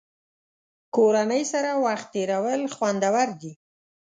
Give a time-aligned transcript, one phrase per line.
[0.95, 3.51] کورنۍ سره وخت تېرول خوندور دي.